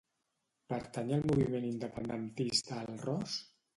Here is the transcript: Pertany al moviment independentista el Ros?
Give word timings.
Pertany 0.71 1.13
al 1.17 1.27
moviment 1.31 1.67
independentista 1.69 2.81
el 2.87 3.01
Ros? 3.07 3.37